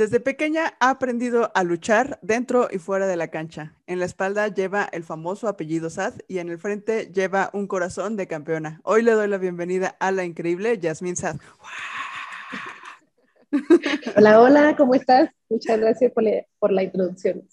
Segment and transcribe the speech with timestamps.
[0.00, 3.74] Desde pequeña ha aprendido a luchar dentro y fuera de la cancha.
[3.86, 8.16] En la espalda lleva el famoso apellido Sad y en el frente lleva un corazón
[8.16, 8.80] de campeona.
[8.82, 11.36] Hoy le doy la bienvenida a la increíble Yasmín Sad.
[14.16, 15.28] Hola, hola, ¿cómo estás?
[15.50, 16.24] Muchas gracias por,
[16.58, 17.46] por la introducción.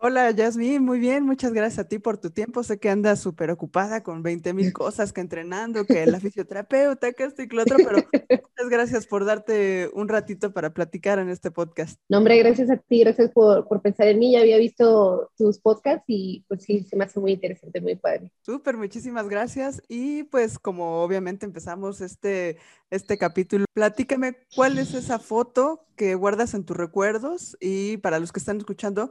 [0.00, 2.62] Hola, Yasmin, muy bien, muchas gracias a ti por tu tiempo.
[2.62, 7.24] Sé que andas súper ocupada con 20 mil cosas, que entrenando, que la fisioterapeuta, que
[7.24, 11.30] esto y que lo otro, pero muchas gracias por darte un ratito para platicar en
[11.30, 12.00] este podcast.
[12.08, 14.30] No, hombre, gracias a ti, gracias por, por pensar en mí.
[14.34, 18.30] Ya había visto tus podcasts y pues sí, se me hace muy interesante, muy padre.
[18.42, 19.82] Súper, muchísimas gracias.
[19.88, 22.58] Y pues como obviamente empezamos este,
[22.90, 28.32] este capítulo, platícame cuál es esa foto que guardas en tus recuerdos y para los
[28.32, 29.10] que están escuchando,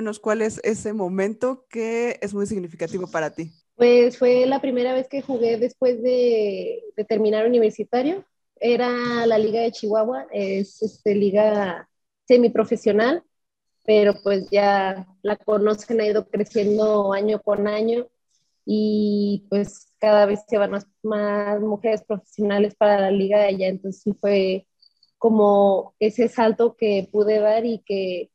[0.00, 3.50] descríbenos cuál es ese momento que es muy significativo para ti.
[3.76, 8.24] Pues fue la primera vez que jugué después de, terminar universitario.
[8.56, 11.88] Era la Liga de Chihuahua, es este, liga
[12.26, 13.22] semiprofesional,
[13.84, 18.06] pero pues ya la conocen, ha ido creciendo año con año
[18.66, 23.68] y pues cada vez se van más, más mujeres profesionales para la liga de allá,
[23.68, 24.66] entonces sí fue
[25.18, 28.30] como ese salto que pude dar y que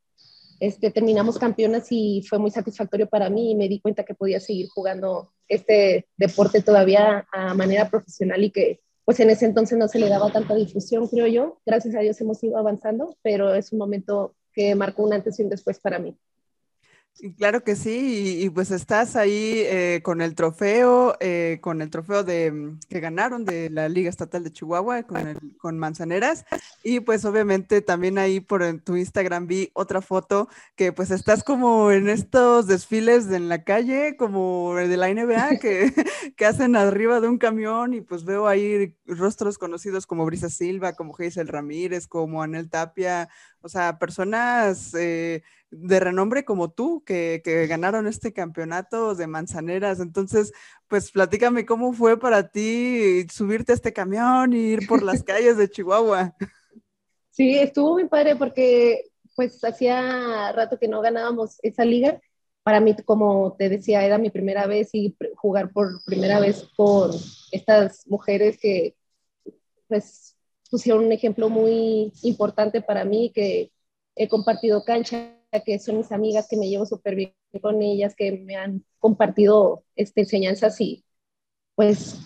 [0.60, 4.40] este, terminamos campeonas y fue muy satisfactorio para mí y me di cuenta que podía
[4.40, 9.88] seguir jugando este deporte todavía a manera profesional y que pues en ese entonces no
[9.88, 11.60] se le daba tanta difusión, creo yo.
[11.66, 15.44] Gracias a Dios hemos ido avanzando, pero es un momento que marcó un antes y
[15.44, 16.18] un después para mí.
[17.38, 22.26] Claro que sí, y, pues estás ahí eh, con el trofeo, eh, con el trofeo
[22.26, 26.46] de mm, que ganaron de la Liga Estatal de Chihuahua con, con Manzaneras,
[26.84, 31.90] y pues obviamente también ahí por tu Instagram vi otra foto que pues estás como
[31.94, 35.94] en estos desfiles en la calle, como de la NBA, que,
[36.36, 40.94] que hacen arriba de un camión, y pues veo ahí rostros conocidos como Brisa Silva,
[40.94, 43.30] como Geisel Ramírez, como Anel Tapia,
[43.62, 50.00] o sea, personas eh, de renombre como tú que, ganaron este campeonato de manzaneras.
[50.00, 50.54] Entonces,
[50.88, 55.58] pues platícame cómo fue para ti subirte a este camión y ir por las calles
[55.58, 56.36] de Chihuahua.
[57.32, 62.22] Sí, estuvo muy padre porque pues hacía rato que no ganábamos esa liga.
[62.64, 67.12] Para mí, como te decía, era mi primera vez y jugar por primera vez con
[67.52, 68.96] estas mujeres que
[69.88, 70.36] pues
[70.72, 73.72] pusieron un ejemplo muy importante para mí, que
[74.16, 78.32] he compartido cancha, que son mis amigas, que me llevo súper bien con ellas, que
[78.32, 81.06] me han compartido este, enseñanzas y
[81.76, 82.20] pues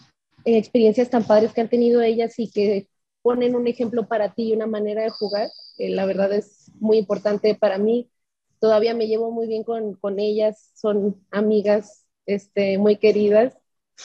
[0.46, 2.88] experiencias tan padres que han tenido ellas y que
[3.22, 6.98] ponen un ejemplo para ti y una manera de jugar, que la verdad es muy
[6.98, 8.10] importante para mí.
[8.60, 13.58] Todavía me llevo muy bien con, con ellas, son amigas este, muy queridas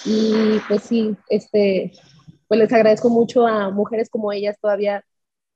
[0.05, 1.93] y pues sí, este,
[2.49, 5.05] pues les agradezco mucho a mujeres como ellas, todavía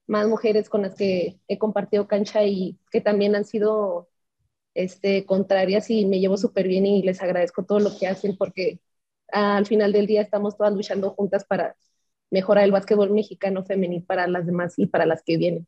[0.08, 4.08] más mujeres con las que he compartido cancha y que también han sido
[4.74, 8.80] este, contrarias y me llevo súper bien y les agradezco todo lo que hacen porque
[9.32, 11.76] al final del día estamos todas luchando juntas para
[12.30, 15.66] mejorar el básquetbol mexicano femenil para las demás y para las que vienen.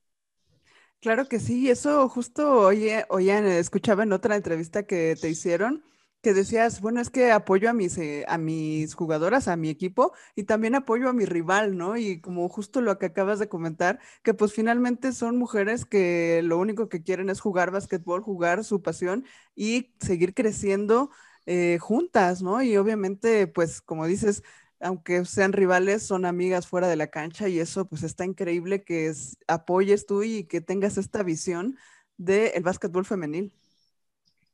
[1.01, 5.83] Claro que sí, eso justo oye, oye, escuchaba en otra entrevista que te hicieron
[6.23, 10.13] que decías, bueno, es que apoyo a mis, eh, a mis jugadoras, a mi equipo
[10.37, 11.97] y también apoyo a mi rival, ¿no?
[11.97, 16.59] Y como justo lo que acabas de comentar, que pues finalmente son mujeres que lo
[16.59, 21.11] único que quieren es jugar básquetbol, jugar su pasión y seguir creciendo
[21.47, 22.63] eh, juntas, ¿no?
[22.63, 24.43] Y obviamente, pues como dices,
[24.81, 29.13] aunque sean rivales, son amigas fuera de la cancha y eso pues está increíble que
[29.47, 31.77] apoyes tú y que tengas esta visión
[32.17, 33.55] del básquetbol femenil.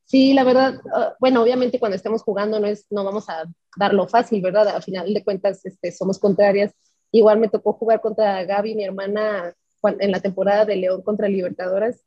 [0.06, 3.44] Sí, la verdad, ah, bueno, obviamente cuando estemos jugando no, es, no vamos a
[3.76, 4.68] darlo fácil, ¿verdad?
[4.68, 6.72] Al final de cuentas este, somos contrarias.
[7.10, 12.04] Igual me tocó jugar contra Gaby, mi hermana, en la temporada de León contra Libertadoras.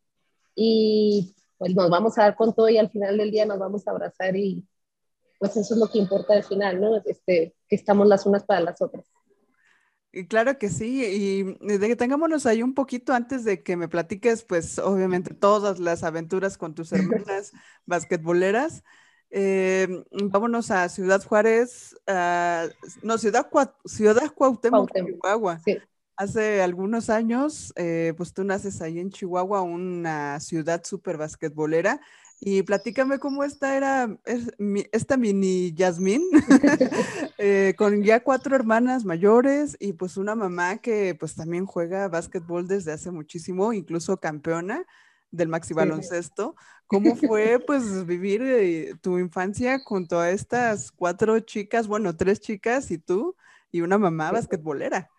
[0.55, 3.85] Y pues nos vamos a dar con todo y al final del día nos vamos
[3.87, 4.66] a abrazar y
[5.37, 6.97] pues eso es lo que importa al final, ¿no?
[7.05, 9.05] Este, que estamos las unas para las otras.
[10.28, 14.44] Claro que sí, y de que tengámonos ahí un poquito antes de que me platiques,
[14.44, 17.52] pues obviamente todas las aventuras con tus hermanas
[17.85, 18.84] basquetboleras.
[19.29, 21.96] Eh, vámonos a Ciudad Juárez,
[23.03, 23.50] no, Ciudad,
[23.85, 25.61] Ciudad Cuauhtémoc, Chihuahua.
[26.16, 32.02] Hace algunos años, eh, pues tú naces ahí en Chihuahua, una ciudad súper basquetbolera.
[32.41, 34.18] Y platícame cómo esta era
[34.94, 36.24] esta mini Yasmín,
[37.38, 42.68] eh, con ya cuatro hermanas mayores y pues una mamá que pues también juega básquetbol
[42.68, 44.86] desde hace muchísimo, incluso campeona
[45.32, 46.56] del maxi baloncesto.
[46.88, 52.90] ¿Cómo fue pues vivir eh, tu infancia junto a estas cuatro chicas, bueno, tres chicas
[52.90, 53.36] y tú
[53.72, 55.09] y una mamá basquetbolera?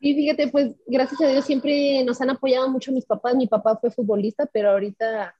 [0.00, 3.34] Sí, fíjate, pues gracias a Dios siempre nos han apoyado mucho mis papás.
[3.34, 5.34] Mi papá fue futbolista, pero ahorita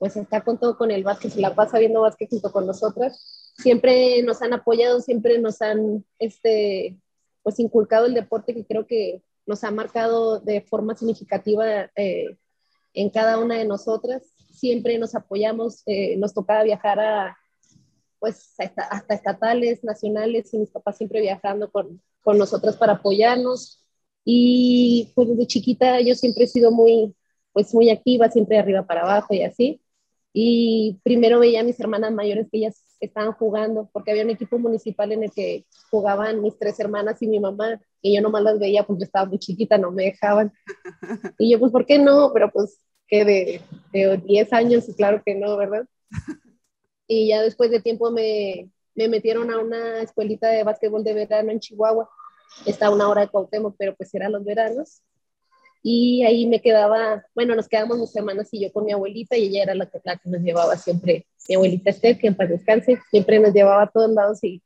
[0.00, 3.52] pues está con todo con el básquet, se la pasa viendo básquet junto con nosotras.
[3.58, 6.96] Siempre nos han apoyado, siempre nos han este,
[7.42, 12.38] pues inculcado el deporte que creo que nos ha marcado de forma significativa eh,
[12.94, 14.22] en cada una de nosotras.
[14.50, 17.36] Siempre nos apoyamos, eh, nos tocaba viajar a,
[18.18, 23.84] pues hasta, estatales, nacionales, y mis papás siempre viajando con, con nosotras para apoyarnos.
[24.24, 27.14] Y pues desde chiquita yo siempre he sido muy,
[27.52, 29.82] pues muy activa, siempre de arriba para abajo y así.
[30.32, 34.58] Y primero veía a mis hermanas mayores que ellas estaban jugando, porque había un equipo
[34.58, 38.58] municipal en el que jugaban mis tres hermanas y mi mamá, y yo nomás las
[38.58, 40.52] veía porque estaba muy chiquita, no me dejaban.
[41.38, 42.32] Y yo, pues, ¿por qué no?
[42.32, 42.78] Pero pues,
[43.08, 43.60] que de,
[43.92, 45.86] de 10 años, claro que no, ¿verdad?
[47.08, 51.50] Y ya después de tiempo me, me metieron a una escuelita de básquetbol de verano
[51.50, 52.08] en Chihuahua.
[52.66, 55.02] Está a una hora de Cuauhtémoc, pero pues eran los veranos.
[55.82, 59.46] Y ahí me quedaba, bueno, nos quedamos mis hermanas y yo con mi abuelita y
[59.46, 62.50] ella era la que, la que nos llevaba siempre, mi abuelita Esther, que en paz
[62.50, 64.62] descanse, siempre nos llevaba a todos lados y,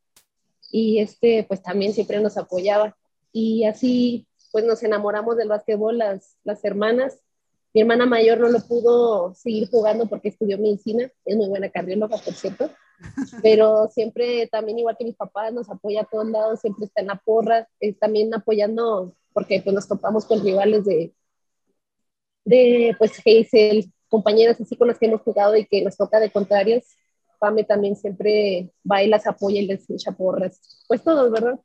[0.70, 2.96] y este, pues también siempre nos apoyaba.
[3.32, 7.20] Y así, pues nos enamoramos del básquetbol las, las hermanas.
[7.72, 12.19] Mi hermana mayor no lo pudo seguir jugando porque estudió medicina, es muy buena cardióloga,
[12.19, 12.70] por cierto,
[13.43, 17.08] pero siempre también igual que mis papás nos apoya a todos lados, siempre está en
[17.08, 17.69] la porra,
[18.00, 21.12] también apoyando porque pues nos topamos con rivales de,
[22.44, 26.31] de pues Hazel, compañeras así con las que hemos jugado y que nos toca de
[26.31, 26.85] contrarios.
[27.41, 30.85] Pame también siempre va y las apoya y les echa porras.
[30.87, 31.58] Pues todos, ¿verdad?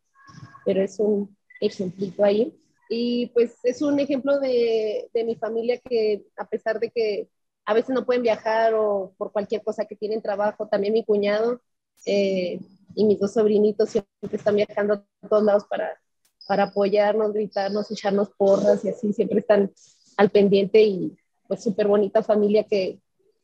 [0.65, 2.59] Pero es un ejemplito ahí.
[2.89, 7.29] Y pues es un ejemplo de, de mi familia que a pesar de que
[7.69, 11.61] a veces no pueden viajar o por cualquier cosa que tienen trabajo, también mi cuñado
[12.03, 12.59] eh,
[12.95, 16.01] y mis dos sobrinitos siempre están viajando a todos lados para,
[16.47, 19.71] para apoyarnos, gritarnos, echarnos porras y así, siempre están
[20.17, 21.15] al pendiente y
[21.47, 22.99] pues súper bonita familia que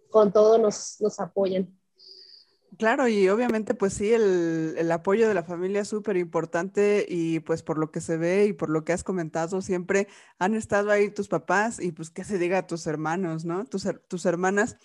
[0.09, 1.69] con todo nos, nos apoyan.
[2.79, 7.39] Claro, y obviamente pues sí, el, el apoyo de la familia es súper importante y
[7.41, 10.07] pues por lo que se ve y por lo que has comentado, siempre
[10.39, 13.65] han estado ahí tus papás y pues que se diga a tus hermanos, ¿no?
[13.65, 14.77] Tus, tus hermanas.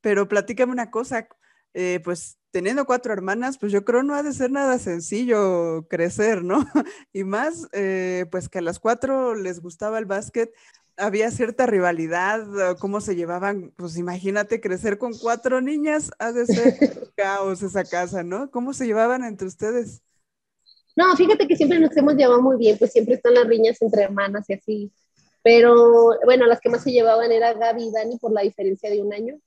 [0.00, 1.28] Pero platícame una cosa,
[1.74, 6.44] eh, pues teniendo cuatro hermanas, pues yo creo no ha de ser nada sencillo crecer,
[6.44, 6.58] ¿no?
[7.12, 10.52] Y más, eh, pues que a las cuatro les gustaba el básquet,
[10.96, 16.74] había cierta rivalidad, cómo se llevaban, pues imagínate crecer con cuatro niñas, ha de ser
[17.16, 18.50] caos esa casa, ¿no?
[18.50, 20.02] ¿Cómo se llevaban entre ustedes?
[20.96, 24.02] No, fíjate que siempre nos hemos llevado muy bien, pues siempre están las riñas entre
[24.02, 24.92] hermanas y así.
[25.44, 29.00] Pero bueno, las que más se llevaban era Gaby y Dani por la diferencia de
[29.00, 29.38] un año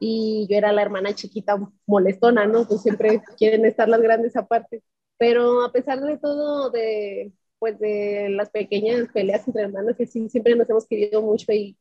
[0.00, 1.56] y yo era la hermana chiquita
[1.86, 2.66] molestona, ¿no?
[2.66, 4.82] Pues siempre quieren estar las grandes aparte.
[5.18, 10.28] Pero a pesar de todo, de, pues de las pequeñas peleas entre hermanos, que sí,
[10.30, 11.76] siempre nos hemos querido mucho y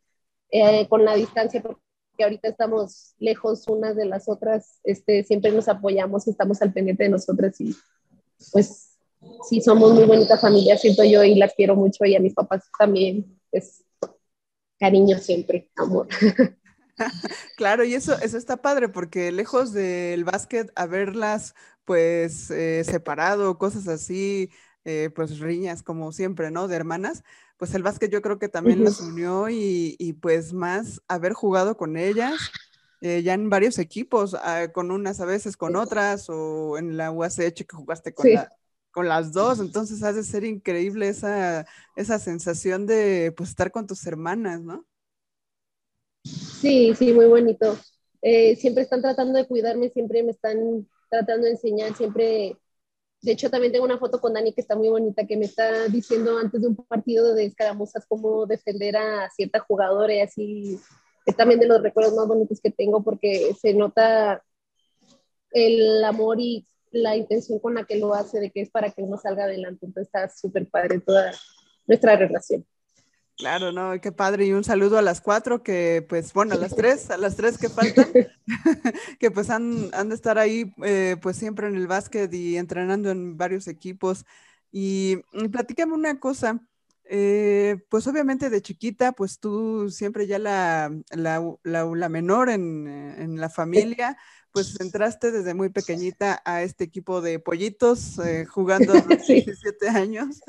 [0.51, 1.81] eh, con la distancia, porque
[2.21, 7.03] ahorita estamos lejos unas de las otras, este, siempre nos apoyamos y estamos al pendiente
[7.03, 7.73] de nosotras y
[8.51, 8.97] pues
[9.47, 12.69] sí, somos muy bonita familia, siento yo, y las quiero mucho y a mis papás
[12.77, 13.85] también, pues
[14.77, 16.07] cariño siempre, amor.
[17.57, 21.55] claro, y eso, eso está padre porque lejos del básquet, haberlas
[21.85, 24.49] pues eh, separado, cosas así,
[24.85, 26.67] eh, pues riñas como siempre, ¿no?
[26.67, 27.23] De hermanas,
[27.57, 31.77] pues el básquet yo creo que también las unió y, y, pues más haber jugado
[31.77, 32.51] con ellas.
[33.01, 37.11] Eh, ya en varios equipos, ah, con unas a veces, con otras, o en la
[37.11, 38.27] UACH que jugaste con,
[38.91, 43.87] con las dos, entonces ha de ser increíble esa, esa sensación de pues estar con
[43.87, 44.85] tus hermanas, ¿no?
[46.23, 47.77] Sí, sí, muy bonito.
[48.21, 52.57] Eh, siempre están tratando de cuidarme, siempre me están tratando de enseñar, siempre...
[53.21, 55.89] De hecho, también tengo una foto con Dani que está muy bonita, que me está
[55.89, 60.79] diciendo antes de un partido de escaramuzas cómo defender a cierta jugadora y así.
[61.25, 64.41] Es también de los recuerdos más bonitos que tengo porque se nota
[65.51, 69.03] el amor y la intención con la que lo hace, de que es para que
[69.03, 69.85] uno salga adelante.
[69.85, 71.33] Entonces está súper padre toda
[71.87, 72.65] nuestra relación.
[73.39, 74.45] Claro, no, qué padre.
[74.45, 77.57] Y un saludo a las cuatro que, pues, bueno, a las tres, a las tres
[77.57, 78.11] que faltan,
[79.19, 83.09] que pues han, han, de estar ahí, eh, pues siempre en el básquet y entrenando
[83.09, 84.25] en varios equipos.
[84.73, 86.59] Y, y platícame una cosa,
[87.05, 93.39] eh, pues obviamente de chiquita, pues tú siempre ya la, la, la, menor en, en,
[93.39, 94.17] la familia,
[94.51, 99.87] pues entraste desde muy pequeñita a este equipo de pollitos, eh, jugando a los 17
[99.87, 100.41] años.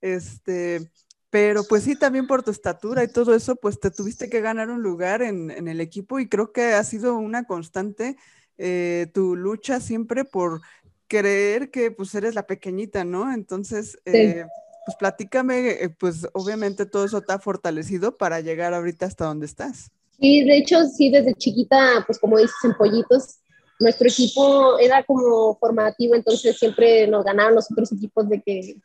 [0.00, 0.90] Este,
[1.30, 4.68] pero pues sí, también por tu estatura y todo eso, pues te tuviste que ganar
[4.68, 8.16] un lugar en, en el equipo y creo que ha sido una constante
[8.62, 10.60] eh, tu lucha siempre por
[11.06, 13.32] creer que pues eres la pequeñita, ¿no?
[13.32, 14.44] Entonces, eh,
[14.84, 19.46] pues platícame, eh, pues obviamente todo eso te ha fortalecido para llegar ahorita hasta donde
[19.46, 19.90] estás.
[20.20, 23.38] Sí, de hecho, sí, desde chiquita, pues como dices, en pollitos,
[23.78, 28.76] nuestro equipo era como formativo, entonces siempre nos ganaban los otros equipos de que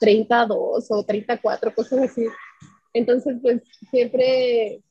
[0.00, 2.26] 32 o 34, cosas así.
[2.92, 4.82] Entonces, pues siempre,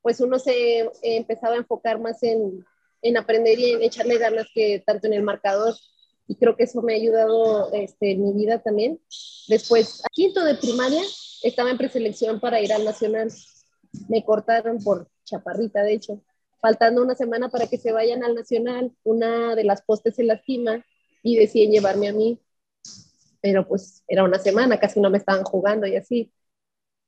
[0.00, 2.64] pues uno se empezaba a enfocar más en,
[3.02, 5.74] en aprender y en echarle ganas que tanto en el marcador.
[6.28, 9.00] Y creo que eso me ha ayudado este, en mi vida también.
[9.48, 11.02] Después, a quinto de primaria,
[11.42, 13.28] estaba en preselección para ir al nacional.
[14.08, 16.22] Me cortaron por chaparrita, de hecho.
[16.60, 20.84] Faltando una semana para que se vayan al nacional, una de las postes se lastima
[21.22, 22.40] y deciden llevarme a mí.
[23.42, 26.32] Pero pues era una semana, casi no me estaban jugando y así.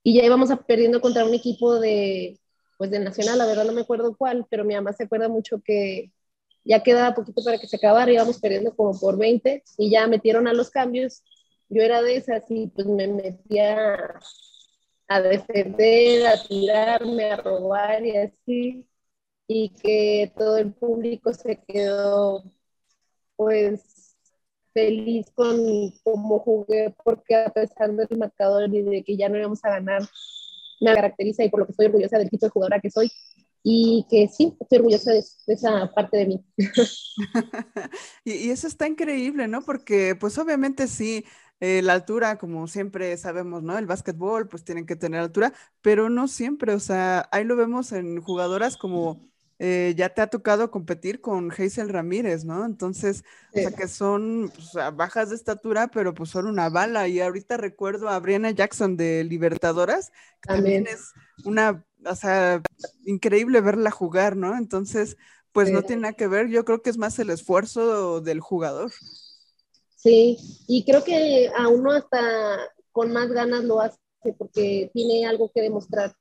[0.02, 2.40] Y ya íbamos perdiendo contra un equipo de,
[2.78, 5.62] pues de Nacional, la verdad no me acuerdo cuál, pero mi mamá se acuerda mucho
[5.64, 6.12] que
[6.64, 10.48] ya quedaba poquito para que se acabara, íbamos perdiendo como por 20 y ya metieron
[10.48, 11.22] a los cambios.
[11.68, 14.20] Yo era de esas y pues me metía
[15.08, 18.88] a defender, a tirarme, a robar y así,
[19.46, 22.44] y que todo el público se quedó
[23.36, 23.93] pues
[24.74, 25.56] feliz con
[26.02, 30.02] cómo jugué, porque a pesar del marcador y de que ya no íbamos a ganar,
[30.80, 33.10] me caracteriza y por lo que estoy orgullosa del tipo de jugadora que soy
[33.62, 36.44] y que sí, estoy orgullosa de, esa parte de mí.
[38.24, 39.62] y, y, eso está increíble, ¿no?
[39.62, 41.24] Porque pues obviamente sí,
[41.60, 43.78] eh, la altura, como siempre sabemos, ¿no?
[43.78, 47.92] El básquetbol, pues tienen que tener altura, pero no siempre, o sea, ahí lo vemos
[47.92, 49.30] en jugadoras como
[49.66, 52.66] eh, ya te ha tocado competir con Hazel Ramírez, ¿no?
[52.66, 54.52] Entonces, o sea, que son
[54.92, 57.08] bajas de estatura, pero pues son una bala.
[57.08, 60.10] Y ahorita recuerdo a Brianna Jackson de Libertadoras,
[60.42, 61.14] que también, es
[61.46, 62.60] una, o sea,
[63.06, 64.54] increíble verla jugar, ¿no?
[64.54, 65.16] Entonces,
[65.50, 68.92] pues no tiene nada que ver, yo creo que es más el esfuerzo del jugador.
[69.96, 70.36] Sí,
[70.68, 72.20] y creo que a uno hasta
[72.92, 73.96] con más ganas lo hace
[74.36, 76.14] porque tiene algo que demostrar.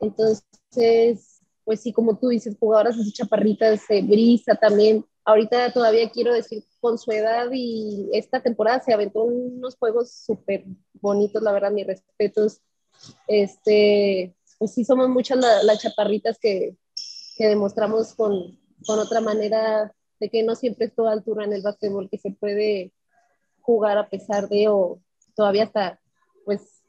[0.00, 1.37] Entonces,
[1.68, 5.04] pues sí, como tú dices, jugadoras así chaparritas, se brisa también.
[5.22, 10.64] Ahorita todavía quiero decir, con su edad y esta temporada se aventó unos juegos súper
[10.94, 12.62] bonitos, la verdad, mis respetos.
[13.26, 16.74] Este, pues sí, somos muchas las chaparritas que,
[17.36, 21.60] que demostramos con, con otra manera de que no siempre es toda altura en el
[21.60, 22.94] básquetbol, que se puede
[23.60, 25.02] jugar a pesar de, o
[25.36, 26.00] todavía está,
[26.46, 26.82] pues,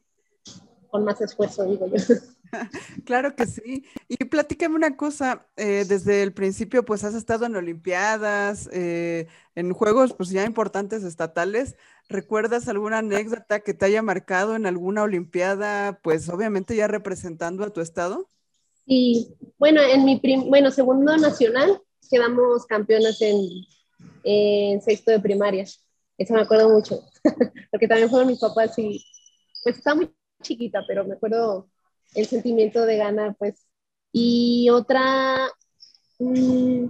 [0.89, 1.97] con más esfuerzo, digo yo.
[3.05, 3.85] Claro que sí.
[4.07, 9.73] Y platícame una cosa, eh, desde el principio pues has estado en Olimpiadas, eh, en
[9.73, 11.75] juegos pues ya importantes estatales.
[12.07, 17.69] ¿Recuerdas alguna anécdota que te haya marcado en alguna Olimpiada, pues obviamente ya representando a
[17.71, 18.27] tu estado?
[18.87, 21.79] Sí, bueno, en mi bueno, segundo nacional
[22.09, 25.65] quedamos campeonas en, sexto de primaria.
[26.17, 26.99] Eso me acuerdo mucho,
[27.71, 29.05] porque también fueron mis papás y
[29.63, 31.69] pues estaba muy chiquita, pero me acuerdo
[32.15, 33.65] el sentimiento de ganar, pues.
[34.11, 35.49] Y otra,
[36.19, 36.85] mm,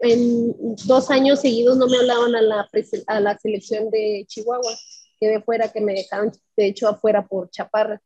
[0.00, 2.68] en dos años seguidos no me hablaban a la,
[3.06, 4.72] a la selección de Chihuahua,
[5.18, 8.00] que de fuera, que me dejaron de hecho afuera por chaparra.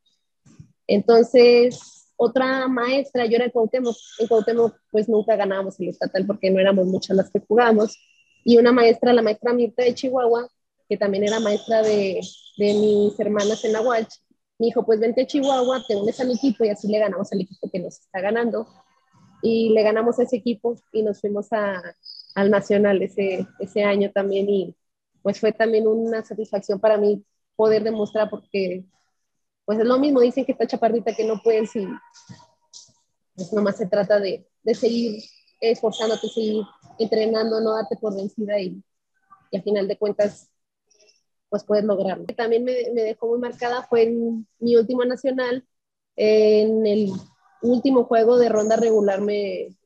[0.87, 6.51] Entonces, otra maestra, yo era en Cuauhtémoc, en Cuauhtémoc pues nunca ganábamos el estatal porque
[6.51, 7.97] no éramos muchas las que jugábamos,
[8.45, 10.49] y una maestra, la maestra Mirta de Chihuahua,
[10.89, 12.21] que también era maestra de,
[12.57, 14.09] de mis hermanas en Aguach,
[14.59, 17.33] me dijo, pues vente a Chihuahua, te unes a mi equipo y así le ganamos
[17.33, 18.67] al equipo que nos está ganando.
[19.41, 21.81] Y le ganamos a ese equipo y nos fuimos a,
[22.35, 24.77] al Nacional ese, ese año también y
[25.23, 27.25] pues fue también una satisfacción para mí
[27.57, 28.85] poder demostrar porque
[29.65, 31.87] pues es lo mismo, dicen que está chaparrita que no puedes y
[33.35, 35.23] pues nomás se trata de, de seguir
[35.61, 36.65] esforzándote, seguir
[36.99, 38.83] entrenando, no darte por vencida y,
[39.51, 40.51] y al final de cuentas,
[41.49, 42.25] pues puedes lograrlo.
[42.37, 44.15] También me, me dejó muy marcada fue
[44.59, 45.67] mi último nacional,
[46.17, 47.13] en el
[47.63, 49.77] último juego de ronda regular me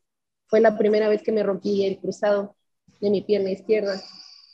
[0.47, 2.57] fue la primera vez que me rompí el cruzado
[3.01, 4.01] de mi pierna izquierda.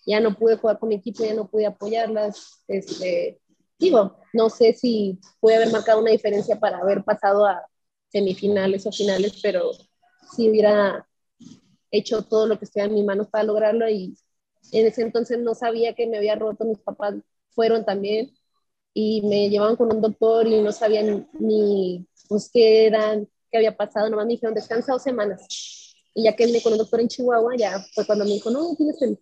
[0.06, 2.62] Ya no pude jugar con mi equipo, ya no pude apoyarlas.
[2.66, 3.40] Este,
[3.78, 7.64] digo, no sé si puede haber marcado una diferencia para haber pasado a
[8.08, 9.70] semifinales o finales, pero
[10.36, 11.06] si hubiera
[11.90, 14.16] hecho todo lo que estuviera en mis manos para lograrlo y
[14.72, 17.14] en ese entonces no sabía que me había roto, mis papás
[17.50, 18.32] fueron también
[18.94, 23.76] y me llevaban con un doctor y no sabían ni pues, qué eran, qué había
[23.76, 25.94] pasado, nomás me dijeron descansa dos semanas.
[26.14, 28.74] Y ya que vine con un doctor en Chihuahua, ya fue cuando me dijo, no,
[28.76, 29.18] tienes el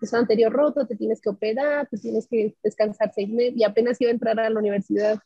[0.00, 4.00] peso anterior roto, te tienes que operar, te tienes que descansar seis meses y apenas
[4.00, 5.18] iba a entrar a la universidad.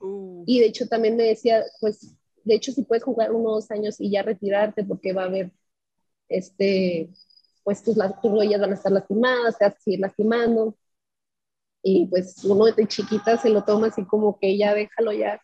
[0.00, 0.44] Uh.
[0.46, 4.10] Y de hecho también me decía, pues, de hecho si puedes jugar unos años y
[4.10, 5.52] ya retirarte porque va a haber
[6.28, 7.10] este,
[7.68, 10.74] pues tus, tus van a estar lastimadas, te vas a seguir lastimando.
[11.82, 15.38] Y pues uno de chiquita se lo toma así como que ya déjalo ya,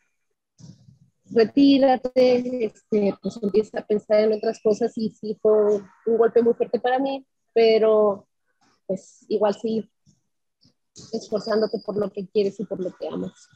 [1.31, 5.75] retírate, este, pues empieza a pensar en otras cosas y sí fue
[6.07, 8.26] un golpe muy fuerte para mí, pero
[8.87, 9.87] pues igual sí
[11.12, 13.50] esforzándote por lo que quieres y por lo que amas.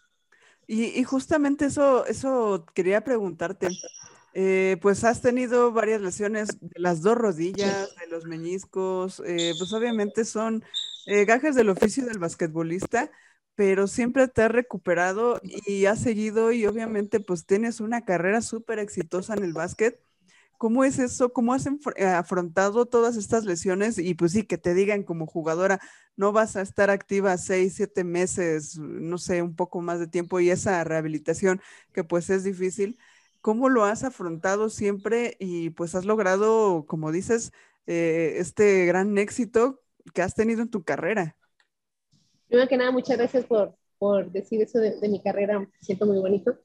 [0.66, 3.68] Y, justamente eso, eso quería preguntarte.
[4.34, 9.72] Eh, pues has tenido varias lesiones de las dos rodillas, de los meñiscos, eh, pues
[9.72, 10.62] obviamente son
[11.06, 13.10] eh, gajes del oficio del basquetbolista,
[13.54, 18.78] pero siempre te has recuperado y has seguido y obviamente pues tienes una carrera súper
[18.78, 20.00] exitosa en el básquet.
[20.56, 21.32] ¿Cómo es eso?
[21.32, 23.98] ¿Cómo has eh, afrontado todas estas lesiones?
[23.98, 25.80] Y pues sí, que te digan como jugadora,
[26.16, 30.40] no vas a estar activa seis, siete meses, no sé, un poco más de tiempo
[30.40, 31.60] y esa rehabilitación
[31.92, 32.98] que pues es difícil.
[33.48, 37.50] ¿Cómo lo has afrontado siempre y pues has logrado, como dices,
[37.86, 39.80] eh, este gran éxito
[40.12, 41.34] que has tenido en tu carrera?
[42.46, 46.18] Primero que nada, muchas gracias por, por decir eso de, de mi carrera, siento muy
[46.18, 46.58] bonito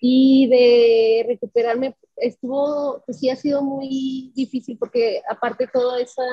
[0.00, 6.24] y de recuperarme estuvo, pues sí ha sido muy difícil porque aparte toda esa,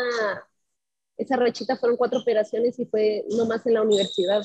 [1.17, 4.43] esa rachita fueron cuatro operaciones y fue nomás en la universidad.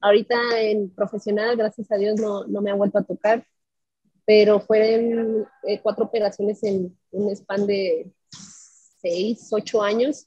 [0.00, 3.46] Ahorita en profesional, gracias a Dios, no, no me ha vuelto a tocar,
[4.26, 8.12] pero fueron eh, cuatro operaciones en un span de
[9.00, 10.26] seis, ocho años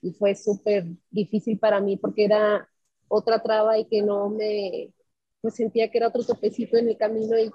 [0.00, 2.68] y fue súper difícil para mí porque era
[3.08, 4.94] otra traba y que no me,
[5.42, 7.50] pues sentía que era otro topecito en el camino y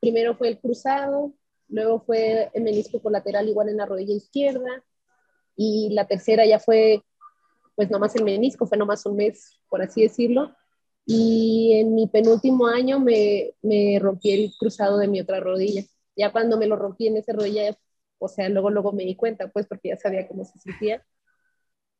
[0.00, 1.34] primero fue el cruzado,
[1.68, 4.84] luego fue el menisco colateral igual en la rodilla izquierda
[5.56, 7.02] y la tercera ya fue
[7.74, 10.54] pues nomás el menisco, fue nomás un mes, por así decirlo.
[11.06, 15.82] Y en mi penúltimo año me, me rompí el cruzado de mi otra rodilla.
[16.16, 17.76] Ya cuando me lo rompí en esa rodilla,
[18.18, 21.04] o sea, luego, luego me di cuenta, pues porque ya sabía cómo se sentía.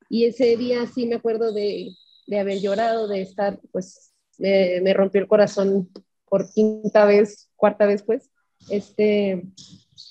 [0.08, 1.90] Y ese día sí me acuerdo de,
[2.26, 5.90] de haber llorado, de estar, pues me, me rompió el corazón
[6.28, 8.30] por quinta vez, cuarta vez, pues.
[8.70, 9.44] Este,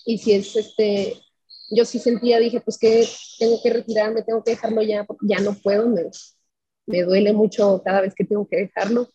[0.05, 1.15] y si es, este,
[1.71, 3.07] yo sí sentía, dije, pues que
[3.39, 6.03] tengo que retirarme, tengo que dejarlo ya, porque ya no puedo, me,
[6.85, 9.09] me duele mucho cada vez que tengo que dejarlo.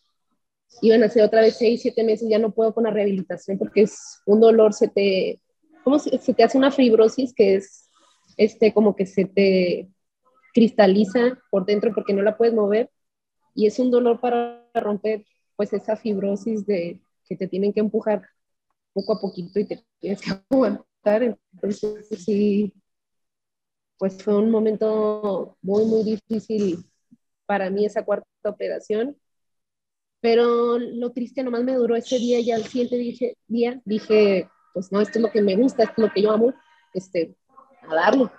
[0.81, 3.81] Iban a ser otra vez seis, siete meses, ya no puedo con la rehabilitación porque
[3.81, 5.41] es un dolor, se te,
[5.83, 7.89] ¿cómo se, se te hace una fibrosis que es,
[8.37, 9.89] este, como que se te
[10.53, 12.89] cristaliza por dentro porque no la puedes mover
[13.53, 18.23] y es un dolor para romper pues esa fibrosis de que te tienen que empujar
[18.93, 21.37] poco a poquito y te tienes que aguantar.
[21.53, 22.73] Entonces, sí,
[23.97, 26.88] pues fue un momento muy, muy difícil
[27.49, 29.17] para mí esa cuarta operación.
[30.21, 34.91] Pero lo triste nomás me duró ese día y al siguiente dije, día dije, pues
[34.91, 36.53] no, esto es lo que me gusta, esto es lo que yo amo,
[36.93, 37.35] este,
[37.89, 38.31] a darlo.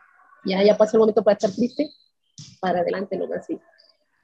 [0.44, 1.88] Ya, ya pasó el momento para estar triste,
[2.60, 3.58] para adelante nomás, sí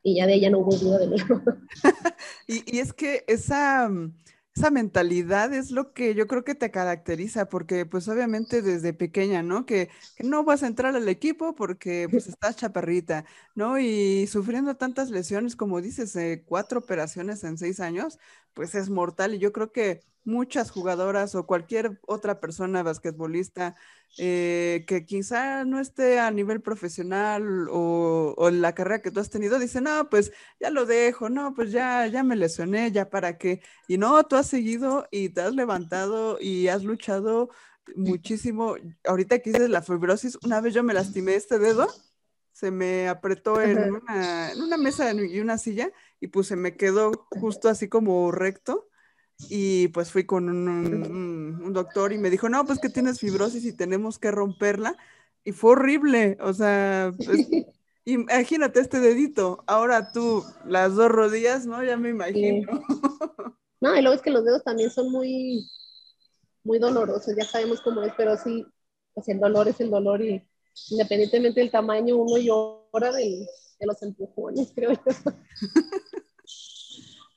[0.05, 1.43] y ya de ella no hubo duda de nuevo.
[2.47, 4.17] y, y, es que esa, mm,
[4.57, 9.43] esa mentalidad es lo que yo creo que te caracteriza, porque pues obviamente desde pequeña,
[9.43, 9.67] ¿no?
[9.67, 13.79] Que, que no vas a entrar al equipo porque pues estás chaparrita, ¿no?
[13.79, 18.19] Y sufriendo tantas lesiones, como dices, eh, cuatro operaciones en seis años,
[18.57, 19.35] pues es mortal.
[19.35, 23.77] Y yo creo que muchas jugadoras o cualquier otra persona basquetbolista
[24.19, 29.29] eh, que quizá no esté a nivel profesional o, o, la carrera que tú has
[29.29, 33.37] tenido, dice, no, pues ya lo dejo, no, pues ya, ya me lesioné, ya para
[33.37, 33.61] qué.
[33.89, 37.51] Y no, tú has seguido y te has levantado y has luchado
[37.95, 38.77] muchísimo.
[39.05, 41.87] Ahorita que dices la fibrosis, una vez yo me lastimé este dedo,
[42.53, 46.77] se me apretó en una, en una mesa y una silla y pues se me
[46.77, 48.89] quedó justo así como recto
[49.49, 53.77] y pues fui con un, doctor y me dijo, no, pues que tienes fibrosis y
[53.77, 54.97] tenemos que romperla.
[55.45, 57.47] Y fue horrible, o sea, pues,
[58.05, 61.85] imagínate este dedito, ahora tú, las dos rodillas, ¿no?
[61.85, 62.67] Ya me imagino.
[63.79, 65.69] No, y luego es que los dedos también son muy,
[66.65, 68.67] muy dolorosos, ya sabemos cómo es, pero sí,
[69.13, 70.43] pues el dolor es el dolor y
[70.91, 73.47] independientemente del tamaño, uno llora de,
[73.81, 75.33] de los empujones, creo yo.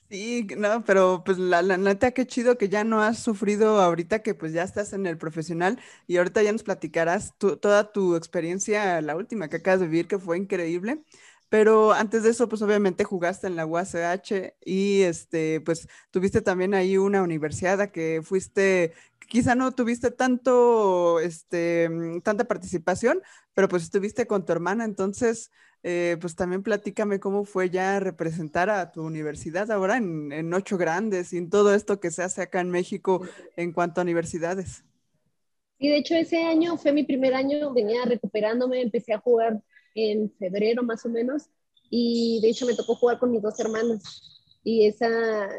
[0.09, 4.23] Sí, no, pero pues la, la neta, qué chido que ya no has sufrido ahorita
[4.23, 9.01] que pues ya estás en el profesional y ahorita ya nos platicarás toda tu experiencia,
[9.01, 11.03] la última que acabas de vivir, que fue increíble.
[11.49, 16.75] Pero antes de eso, pues obviamente jugaste en la UACH y este, pues tuviste también
[16.75, 18.93] ahí una universidad que fuiste,
[19.27, 23.21] quizá no tuviste tanto, este, mm, tanta participación,
[23.55, 28.69] pero pues estuviste con tu hermana, entonces, eh, pues también platícame cómo fue ya representar
[28.69, 32.61] a tu universidad ahora en, ocho grandes y en todo esto que se hace acá
[32.61, 33.21] en México
[33.55, 34.83] en cuanto a universidades.
[35.79, 39.63] Y de hecho ese año fue mi primer año, venía recuperándome, empecé a jugar
[39.95, 41.49] en febrero más o menos
[41.89, 44.03] y de hecho me tocó jugar con mis dos hermanas
[44.63, 45.09] y esa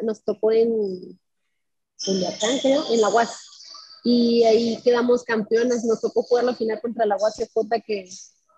[0.02, 1.18] nos tocó en
[2.04, 3.46] Culiacán, creo, en la UAS.
[4.04, 8.08] Y ahí quedamos campeonas, nos tocó jugar la final contra la UAS J, que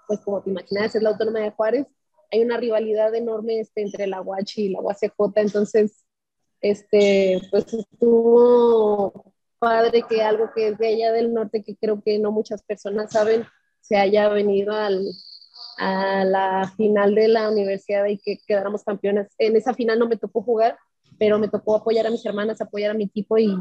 [0.06, 1.86] pues como te imaginas es la Autónoma de Juárez.
[2.30, 6.04] Hay una rivalidad enorme este, entre la UACH y la UACJ, entonces
[6.60, 12.18] este, pues estuvo padre que algo que es de allá del norte, que creo que
[12.18, 13.44] no muchas personas saben,
[13.80, 15.04] se haya venido al,
[15.82, 19.34] a la final de la universidad y que quedáramos campeones.
[19.36, 20.78] En esa final no me tocó jugar,
[21.18, 23.52] pero me tocó apoyar a mis hermanas, apoyar a mi equipo y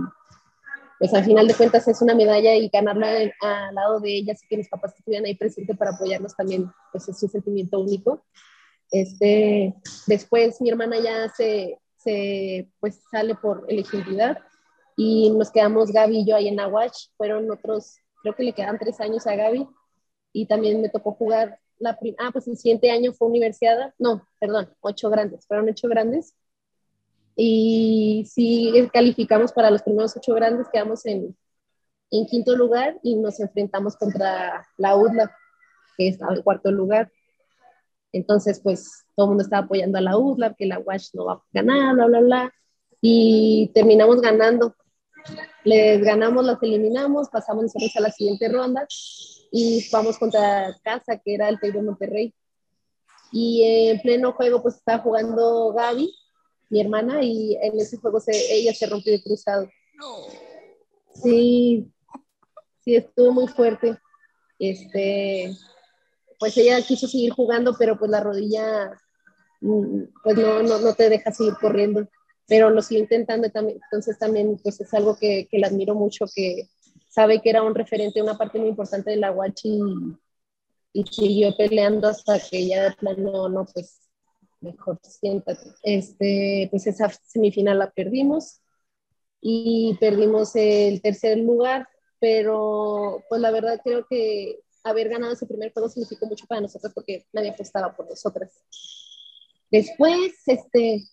[0.99, 3.09] pues al final de cuentas es una medalla y ganarla
[3.41, 7.09] al lado de ellas y que mis papás estuvieran ahí presentes para apoyarnos también, pues
[7.09, 8.23] es un sentimiento único.
[8.91, 9.73] Este,
[10.05, 14.37] después mi hermana ya se, se pues sale por elegibilidad
[14.95, 18.77] y nos quedamos Gaby y yo ahí en Aguach, fueron otros, creo que le quedan
[18.77, 19.67] tres años a Gaby
[20.33, 24.69] y también me tocó jugar la ah, pues el siguiente año fue universidad, no, perdón,
[24.79, 26.35] ocho grandes, fueron ocho grandes.
[27.35, 31.35] Y sí calificamos para los primeros ocho grandes, quedamos en,
[32.11, 35.35] en quinto lugar y nos enfrentamos contra la UDLA,
[35.97, 37.11] que es el cuarto lugar.
[38.11, 41.33] Entonces, pues todo el mundo estaba apoyando a la UDLA, que la WASH no va
[41.33, 42.53] a ganar, bla, bla, bla.
[43.01, 44.75] Y terminamos ganando.
[45.63, 48.87] Les ganamos, las eliminamos, pasamos nosotros a la siguiente ronda
[49.51, 52.33] y vamos contra Casa, que era el Tec de Monterrey.
[53.31, 56.13] Y en pleno juego, pues estaba jugando Gaby,
[56.69, 59.69] mi hermana, y en ese juego se, ella se rompió de cruzado.
[61.13, 61.91] Sí,
[62.83, 63.97] sí, estuvo muy fuerte.
[64.57, 65.55] Este,
[66.39, 68.91] pues ella quiso seguir jugando, pero pues la rodilla,
[69.61, 72.07] mm, pues no, no, no te deja seguir corriendo.
[72.47, 73.79] Pero lo sigue intentando también.
[73.83, 76.69] Entonces también, pues es algo que, que le admiro mucho, que,
[77.11, 79.79] sabe que era un referente, una parte muy importante de la Guachi
[80.93, 83.99] y, siguió peleando hasta que ya de plano, no, pues
[84.61, 85.71] mejor siéntate.
[85.83, 88.61] Este, pues esa semifinal la perdimos
[89.41, 91.87] y perdimos el tercer lugar,
[92.19, 96.93] pero pues la verdad creo que haber ganado ese primer juego significó mucho para nosotros
[96.93, 98.51] porque nadie apostaba por nosotras.
[99.69, 101.03] Después, este,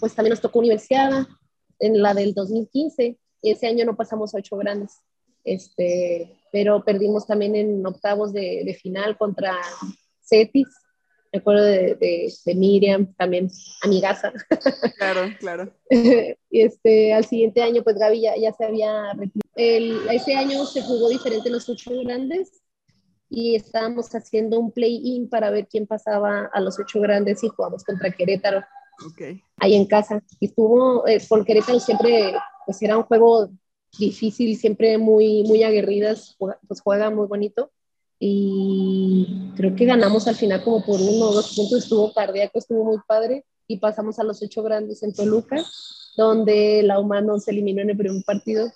[0.00, 1.26] pues también nos tocó universidad
[1.78, 3.18] en la del 2015.
[3.42, 5.00] Ese año no pasamos a ocho grandes
[5.48, 9.54] este, pero perdimos también en octavos de, de final contra
[10.20, 10.68] Cetis,
[11.32, 11.96] me acuerdo de,
[12.44, 13.50] de, Miriam, también
[13.82, 14.32] amigaza.
[14.96, 15.72] Claro, claro.
[15.90, 19.12] y este, al siguiente año, pues Gaby ya, ya se había
[19.56, 22.62] el, Ese año se jugó diferente en los ocho grandes
[23.28, 27.84] y estábamos haciendo un play-in para ver quién pasaba a los ocho grandes y jugamos
[27.84, 28.62] contra Querétaro.
[29.06, 29.42] Okay.
[29.56, 30.22] Ahí en casa.
[30.40, 32.34] Y estuvo, eh, con Querétaro siempre,
[32.66, 33.50] pues era un juego
[33.98, 37.70] difícil, siempre muy, muy aguerridas, pues juega muy bonito.
[38.20, 42.84] Y creo que ganamos al final como por uno o dos puntos, estuvo cardíaco, estuvo
[42.84, 43.44] muy padre.
[43.68, 45.62] Y pasamos a los ocho grandes en Toluca,
[46.16, 48.72] donde la UMA no se eliminó en el primer partido.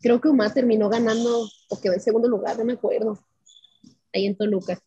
[0.00, 3.18] Creo que UMA terminó ganando, o quedó en segundo lugar, no me acuerdo,
[4.14, 4.80] ahí en Toluca.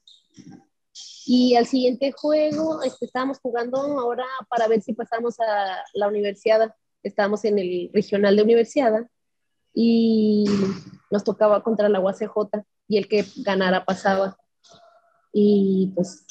[1.25, 6.73] Y al siguiente juego este, estábamos jugando ahora para ver si pasamos a la universidad
[7.03, 9.07] estábamos en el regional de universidad
[9.73, 10.45] y
[11.09, 14.37] nos tocaba contra la UACJ y el que ganara pasaba.
[15.33, 16.25] Y pues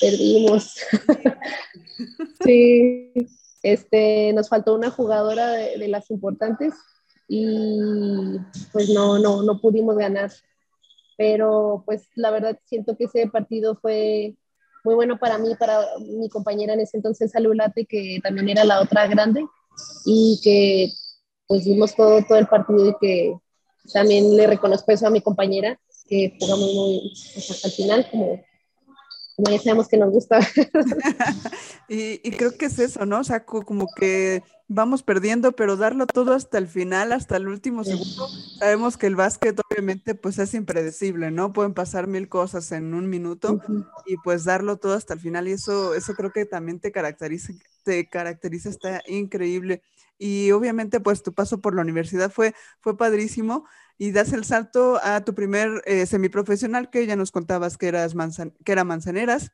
[0.00, 0.76] perdimos.
[2.44, 3.12] sí,
[3.62, 6.74] este, nos faltó una jugadora de, las importantes
[7.28, 8.38] y
[8.72, 10.30] pues no, no, no pudimos ganar.
[11.16, 14.36] Pero pues la verdad siento que ese partido fue
[14.84, 18.80] muy bueno para mí, para mi compañera en ese entonces, Salulate, que también era la
[18.80, 19.44] otra grande
[20.04, 20.92] y que
[21.46, 23.34] pues vimos todo, todo el partido y que
[23.92, 28.40] también le reconozco eso a mi compañera, que jugamos muy pues, hasta el final, como,
[29.36, 30.38] como ya sabemos que nos gusta.
[31.88, 33.20] y, y, creo que es eso, ¿no?
[33.20, 37.84] O sea, como que vamos perdiendo, pero darlo todo hasta el final, hasta el último
[37.84, 38.28] segundo.
[38.58, 41.52] Sabemos que el básquet obviamente pues es impredecible, ¿no?
[41.52, 43.60] Pueden pasar mil cosas en un minuto
[44.06, 47.52] y pues darlo todo hasta el final y eso, eso creo que también te caracteriza,
[47.82, 49.82] te caracteriza, está increíble.
[50.18, 53.66] Y obviamente pues tu paso por la universidad fue, fue padrísimo
[53.98, 58.14] y das el salto a tu primer eh, semiprofesional que ya nos contabas que, eras
[58.64, 59.52] que era Manzaneras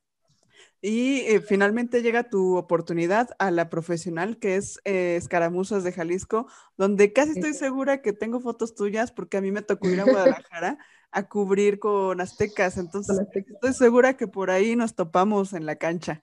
[0.82, 6.46] y eh, finalmente llega tu oportunidad a la profesional, que es eh, Escaramuzas de Jalisco,
[6.78, 10.04] donde casi estoy segura que tengo fotos tuyas porque a mí me tocó ir a
[10.44, 10.78] Guadalajara
[11.10, 12.78] a cubrir con aztecas.
[12.78, 16.22] Entonces, estoy segura que por ahí nos topamos en la cancha.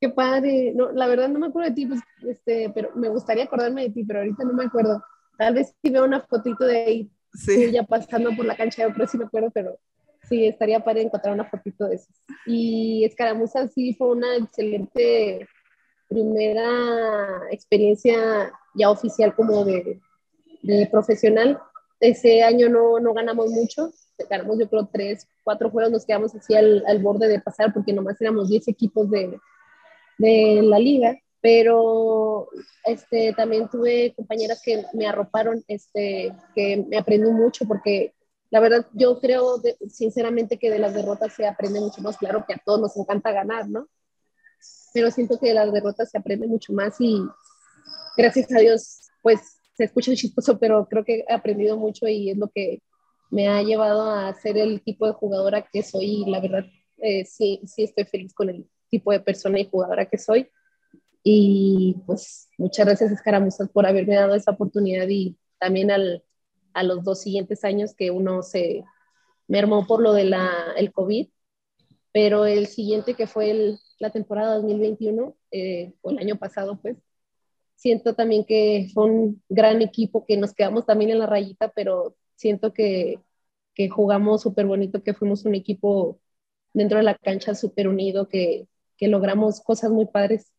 [0.00, 0.72] Qué padre.
[0.74, 3.90] No, la verdad no me acuerdo de ti, pues, este, pero me gustaría acordarme de
[3.90, 5.02] ti, pero ahorita no me acuerdo.
[5.36, 7.72] Tal vez si veo una fotito de ahí, sí.
[7.72, 9.78] ya pasando por la cancha, yo creo sí me acuerdo, pero
[10.28, 12.06] Sí, estaría para encontrar una fotito de eso.
[12.46, 15.48] Y Escaramuza sí fue una excelente
[16.08, 20.00] primera experiencia ya oficial como de,
[20.62, 21.58] de profesional.
[21.98, 23.90] Ese año no, no, ganamos mucho,
[24.28, 27.92] ganamos yo creo tres, cuatro juegos, nos quedamos así al, al borde de pasar porque
[27.92, 29.38] nomás éramos 10 equipos de,
[30.18, 32.48] de la liga, pero
[32.84, 38.14] este, también tuve compañeras que me arroparon, este, que me aprendí mucho porque
[38.50, 42.54] la verdad yo creo sinceramente que de las derrotas se aprende mucho más, claro que
[42.54, 43.88] a todos nos encanta ganar, ¿no?
[44.92, 47.22] Pero siento que de las derrotas se aprende mucho más y
[48.16, 49.40] gracias a Dios, pues
[49.76, 52.82] se escucha chistoso, pero creo que he aprendido mucho y es lo que
[53.30, 56.64] me ha llevado a ser el tipo de jugadora que soy y la verdad
[56.98, 60.50] eh, sí, sí estoy feliz con el tipo de persona y jugadora que soy.
[61.22, 66.24] Y pues muchas gracias Escaramuzas por haberme dado esa oportunidad y también al,
[66.72, 68.84] a los dos siguientes años que uno se
[69.48, 70.34] mermó por lo del
[70.76, 71.28] el COVID,
[72.12, 76.96] pero el siguiente que fue el, la temporada 2021, eh, o el año pasado pues,
[77.76, 82.16] siento también que fue un gran equipo que nos quedamos también en la rayita, pero
[82.36, 83.20] siento que,
[83.74, 86.20] que jugamos súper bonito, que fuimos un equipo
[86.72, 90.52] dentro de la cancha súper unido, que, que logramos cosas muy padres.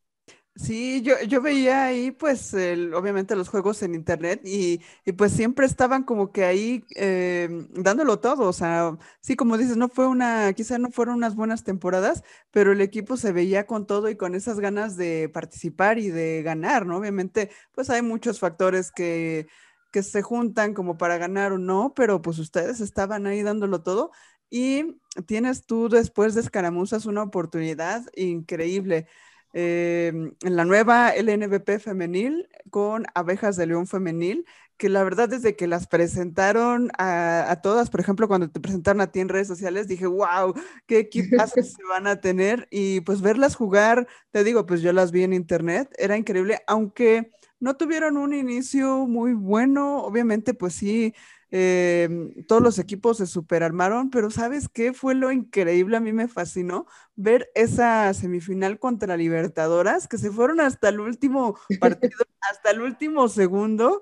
[0.64, 5.66] Sí, yo, yo veía ahí pues obviamente los juegos en internet y, y, pues siempre
[5.66, 10.54] estaban como que ahí eh, dándolo todo, o sea, sí, como dices, no fue una,
[10.54, 14.36] quizá no fueron unas buenas temporadas, pero el equipo se veía con todo y con
[14.36, 16.98] esas ganas de participar y de ganar, ¿no?
[16.98, 19.48] Obviamente pues hay muchos factores que,
[19.92, 24.12] que se juntan como para ganar o no, pero pues ustedes estaban ahí dándolo todo
[24.50, 29.08] y tienes tú después de Escaramuzas una oportunidad increíble.
[29.54, 34.46] Em, en la nueva LNBP femenil con Abejas de León femenil,
[34.78, 39.12] que la verdad desde que las presentaron a, todas, por ejemplo, cuando te presentaron a
[39.12, 40.54] ti en redes sociales, dije, wow,
[40.88, 45.12] qué equipas se van a tener y pues verlas jugar, te digo, pues yo las
[45.12, 51.14] vi en internet, era increíble, aunque no tuvieron un inicio muy bueno, obviamente pues sí,
[51.54, 55.98] Em, todos los equipos se superarmaron, pero ¿sabes qué fue lo increíble?
[55.98, 56.86] A mí me fascinó
[57.16, 63.28] ver esa semifinal contra Libertadoras, que se fueron hasta el último partido, hasta el último
[63.28, 64.00] segundo,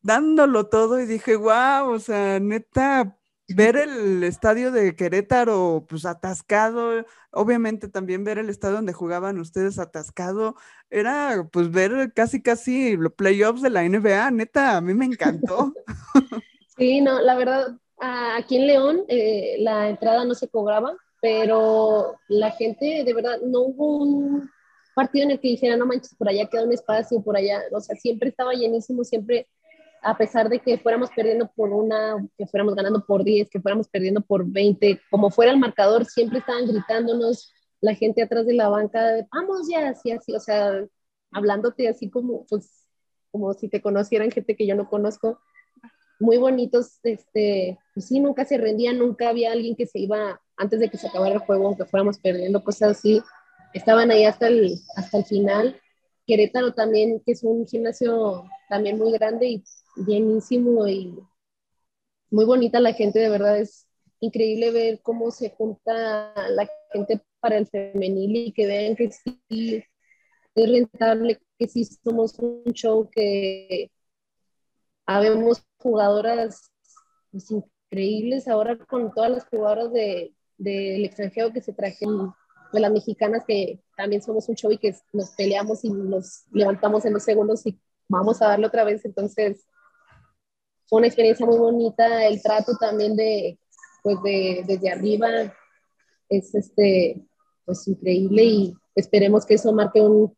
[0.00, 7.04] dándolo todo y dije, wow, o sea, neta, ver el estadio de Querétaro pues atascado,
[7.32, 10.56] obviamente también ver el estadio donde jugaban ustedes atascado,
[10.88, 15.74] era pues ver casi casi los playoffs de la NBA, neta, a mí me encantó.
[16.78, 22.52] Sí, no, la verdad, aquí en León eh, la entrada no se cobraba, pero la
[22.52, 24.48] gente, de verdad, no hubo un
[24.94, 27.80] partido en el que dijera, no manches, por allá queda un espacio, por allá, o
[27.80, 29.48] sea, siempre estaba llenísimo, siempre,
[30.02, 33.88] a pesar de que fuéramos perdiendo por una, que fuéramos ganando por 10, que fuéramos
[33.88, 38.68] perdiendo por 20, como fuera el marcador, siempre estaban gritándonos, la gente atrás de la
[38.68, 40.84] banca, vamos ya, así, así, o sea,
[41.32, 42.86] hablándote así como, pues,
[43.32, 45.40] como si te conocieran gente que yo no conozco,
[46.18, 50.80] muy bonitos, este, pues sí, nunca se rendían, nunca había alguien que se iba antes
[50.80, 53.22] de que se acabara el juego, aunque fuéramos perdiendo, cosas así,
[53.72, 55.80] estaban ahí hasta el, hasta el final.
[56.26, 59.64] Querétaro también, que es un gimnasio también muy grande y
[59.96, 61.18] bienísimo y
[62.30, 63.86] muy bonita la gente, de verdad es
[64.20, 69.84] increíble ver cómo se junta la gente para el femenil y que vean que sí
[70.54, 73.90] es rentable, que sí somos un show que
[75.08, 76.70] habemos jugadoras
[77.32, 82.34] increíbles ahora con todas las jugadoras del de, extranjero que se trajeron,
[82.74, 87.06] de las mexicanas que también somos un show y que nos peleamos y nos levantamos
[87.06, 89.02] en los segundos y vamos a darle otra vez.
[89.06, 89.64] Entonces,
[90.86, 93.58] fue una experiencia muy bonita, el trato también de,
[94.02, 95.28] pues de, desde arriba
[96.28, 97.26] es este,
[97.64, 100.36] pues increíble y esperemos que eso marque un,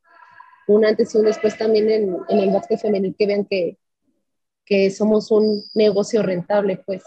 [0.69, 3.80] un antes y un después también en, en el básquet femenil, que vean que,
[4.71, 7.03] que somos un negocio rentable, pues.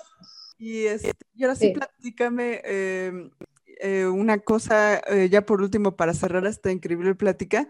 [0.60, 3.32] Y, este, ahora sí, platícame em,
[3.80, 7.70] eh, una cosa, eh, ya por último, para cerrar esta increíble plática.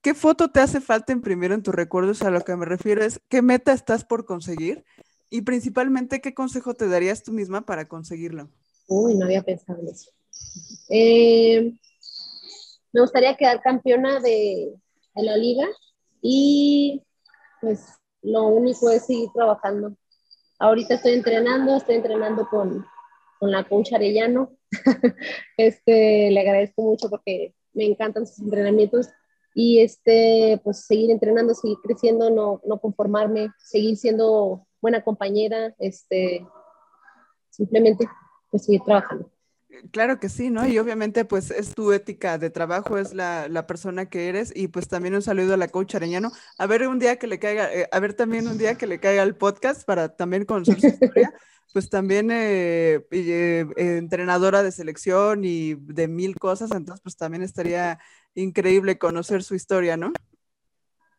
[0.00, 2.22] ¿Qué foto te hace falta imprimir en tus recuerdos?
[2.22, 4.84] A lo que me refiero es, ¿qué meta estás por conseguir?
[5.28, 8.48] Y principalmente, ¿qué consejo te darías tú misma para conseguirlo?
[8.86, 10.12] Uy, no había pensado en eso.
[10.88, 11.72] Eh,
[12.92, 14.72] me gustaría quedar campeona de,
[15.16, 15.66] de la liga
[16.20, 17.02] y
[17.60, 19.96] pues lo único es seguir trabajando.
[20.58, 22.84] Ahorita estoy entrenando, estoy entrenando con,
[23.38, 24.52] con la coach Arellano.
[25.56, 29.08] este, le agradezco mucho porque me encantan sus entrenamientos
[29.54, 36.46] y este, pues seguir entrenando, seguir creciendo, no, no conformarme, seguir siendo buena compañera, este,
[37.50, 38.06] simplemente
[38.50, 39.31] pues seguir trabajando.
[39.90, 40.66] Claro que sí, ¿no?
[40.66, 44.88] Y obviamente pues es tu ética de trabajo, es la, persona que eres y pues
[44.88, 46.30] también un saludo a la coach Areñano.
[46.58, 49.00] A ver un día que le caiga, eh, a ver también un día que le
[49.00, 51.32] caiga el podcast para también conocer su historia.
[51.72, 57.98] pues también eh, eh, entrenadora de selección y de mil cosas, entonces pues también estaría
[58.34, 60.12] increíble conocer su historia, ¿no?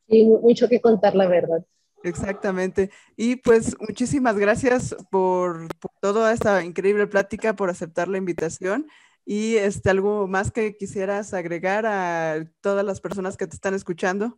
[0.08, 1.66] Sí, mucho que contar, la verdad.
[2.04, 2.92] Exactamente.
[3.16, 5.68] Y pues muchísimas gracias por,
[6.02, 8.88] toda esta increíble plática, por aceptar la invitación.
[9.26, 14.38] Y este, algo más que quisieras agregar a todas las personas que te están escuchando.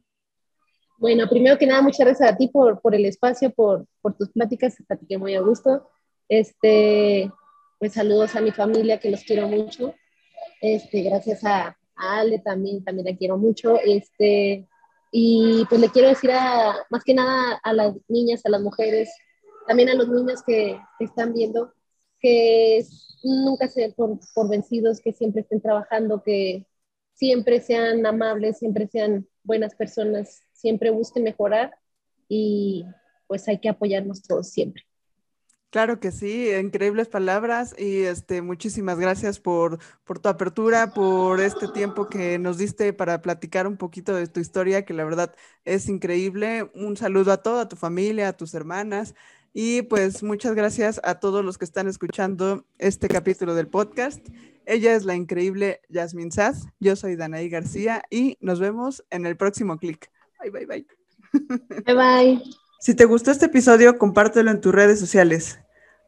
[0.97, 4.30] Bueno, primero que nada, muchas gracias a ti por, por el espacio, por, por tus
[4.30, 5.89] pláticas, platiqué muy a gusto.
[6.30, 7.32] Este,
[7.80, 9.95] pues saludos a mi familia, que los quiero mucho.
[10.62, 13.80] Este, gracias a, Ale también, también la quiero mucho.
[13.80, 14.67] Este,
[15.11, 19.09] y pues le quiero decir a, más que nada a las niñas, a las mujeres,
[19.67, 21.73] también a los niños que, están viendo,
[22.19, 22.85] que
[23.23, 26.65] nunca se den por, por, vencidos, que siempre estén trabajando, que
[27.13, 31.75] siempre sean amables, siempre sean buenas personas, siempre busquen mejorar
[32.27, 32.85] y
[33.27, 34.83] pues hay que apoyarnos todos siempre.
[35.75, 41.67] Claro que sí, increíbles palabras y este, muchísimas gracias por, por, tu apertura, por este
[41.67, 45.35] tiempo que nos diste para platicar un poquito de tu historia, que la verdad
[45.65, 46.71] es increíble.
[46.75, 49.15] Un saludo a toda tu familia, a tus hermanas
[49.51, 54.25] y pues muchas gracias a todos los que están escuchando este capítulo del podcast.
[54.65, 59.35] Ella es la increíble Yasmin Sass, yo soy Danaí García y nos vemos en el
[59.35, 60.09] próximo clic.
[60.39, 60.88] Bye, bye, bye.
[61.85, 62.41] Bye, bye.
[62.79, 65.59] Si te gustó este episodio, compártelo en tus redes sociales.